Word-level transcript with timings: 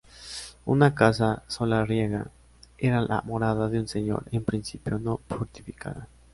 Una 0.65 0.95
casa 0.95 1.43
solariega 1.47 2.25
era 2.79 3.01
la 3.01 3.21
morada 3.23 3.69
de 3.69 3.77
un 3.79 3.87
señor, 3.87 4.23
en 4.31 4.43
principio 4.43 4.97
no 4.97 5.19
fortificada. 5.29 6.07